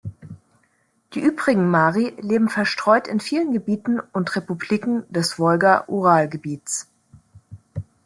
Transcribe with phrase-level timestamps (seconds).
[1.13, 6.87] Die übrigen Mari leben verstreut in vielen Gebieten und Republiken des Wolga-Ural-Gebiets.